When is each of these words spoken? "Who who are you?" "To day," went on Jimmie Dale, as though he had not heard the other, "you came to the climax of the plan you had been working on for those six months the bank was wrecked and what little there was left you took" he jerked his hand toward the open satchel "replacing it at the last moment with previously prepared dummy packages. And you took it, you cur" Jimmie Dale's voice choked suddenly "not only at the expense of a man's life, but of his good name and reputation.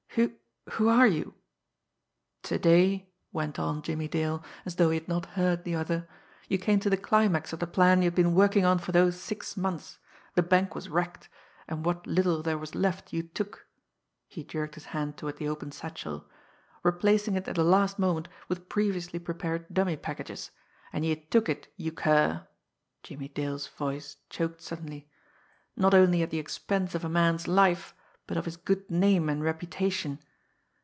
"Who 0.15 0.33
who 0.73 0.89
are 0.89 1.07
you?" 1.07 1.35
"To 2.43 2.59
day," 2.59 3.07
went 3.31 3.57
on 3.57 3.81
Jimmie 3.81 4.09
Dale, 4.09 4.43
as 4.65 4.75
though 4.75 4.89
he 4.89 4.99
had 4.99 5.07
not 5.07 5.25
heard 5.37 5.63
the 5.63 5.75
other, 5.75 6.05
"you 6.49 6.57
came 6.57 6.81
to 6.81 6.89
the 6.89 6.97
climax 6.97 7.53
of 7.53 7.59
the 7.59 7.67
plan 7.67 8.01
you 8.01 8.07
had 8.07 8.15
been 8.15 8.33
working 8.35 8.65
on 8.65 8.77
for 8.77 8.91
those 8.91 9.17
six 9.17 9.55
months 9.55 9.99
the 10.35 10.43
bank 10.43 10.75
was 10.75 10.89
wrecked 10.89 11.29
and 11.65 11.85
what 11.85 12.05
little 12.05 12.43
there 12.43 12.57
was 12.57 12.75
left 12.75 13.13
you 13.13 13.23
took" 13.23 13.67
he 14.27 14.43
jerked 14.43 14.75
his 14.75 14.87
hand 14.87 15.15
toward 15.15 15.37
the 15.37 15.47
open 15.47 15.71
satchel 15.71 16.29
"replacing 16.83 17.35
it 17.35 17.47
at 17.47 17.55
the 17.55 17.63
last 17.63 17.97
moment 17.97 18.27
with 18.49 18.67
previously 18.67 19.17
prepared 19.17 19.73
dummy 19.73 19.95
packages. 19.95 20.51
And 20.91 21.05
you 21.05 21.15
took 21.15 21.47
it, 21.47 21.69
you 21.77 21.93
cur" 21.93 22.45
Jimmie 23.01 23.29
Dale's 23.29 23.67
voice 23.67 24.17
choked 24.29 24.59
suddenly 24.61 25.09
"not 25.77 25.93
only 25.93 26.21
at 26.21 26.31
the 26.31 26.39
expense 26.39 26.95
of 26.95 27.05
a 27.05 27.09
man's 27.09 27.47
life, 27.47 27.95
but 28.27 28.37
of 28.37 28.45
his 28.45 28.55
good 28.55 28.89
name 28.89 29.27
and 29.27 29.43
reputation. 29.43 30.17